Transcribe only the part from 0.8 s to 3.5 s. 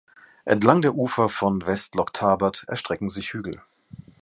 der Ufer von West Loch Tarbert erstrecken sich